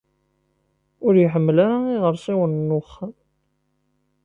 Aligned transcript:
Ur 1.05 1.13
iḥemmel 1.17 1.57
ara 1.65 1.77
iɣersiwen 1.95 2.53
n 2.67 2.75
wexxam. 2.77 3.13